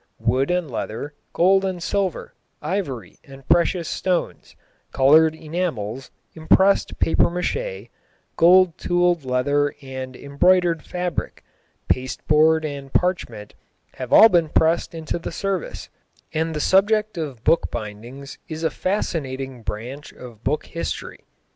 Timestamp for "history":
20.65-21.19